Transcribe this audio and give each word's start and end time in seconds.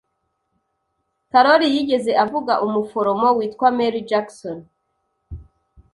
Karoli 1.31 1.67
yigeze 1.73 2.11
avuga 2.23 2.53
umuforomo 2.65 3.27
witwa 3.37 3.67
Mary 3.77 4.01
Jackson? 4.09 4.57